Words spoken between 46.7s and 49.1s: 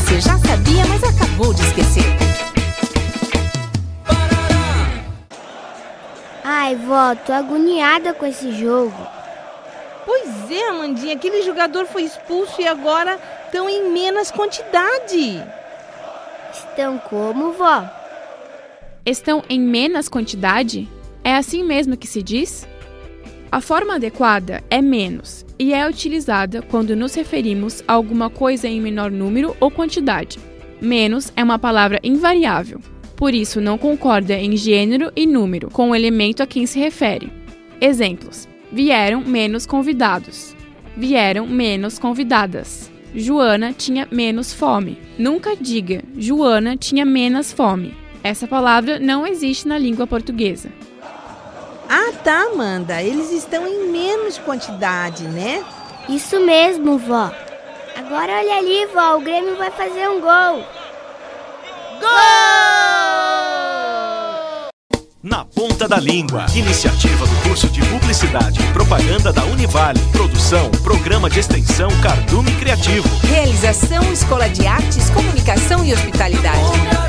tinha menos fome. Essa palavra